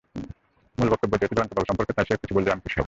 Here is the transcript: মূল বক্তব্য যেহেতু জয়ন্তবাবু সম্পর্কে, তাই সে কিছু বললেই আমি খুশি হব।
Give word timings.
মূল 0.77 0.87
বক্তব্য 0.89 1.13
যেহেতু 1.17 1.35
জয়ন্তবাবু 1.37 1.67
সম্পর্কে, 1.69 1.93
তাই 1.93 2.05
সে 2.07 2.13
কিছু 2.15 2.33
বললেই 2.35 2.53
আমি 2.53 2.61
খুশি 2.61 2.73
হব। 2.73 2.79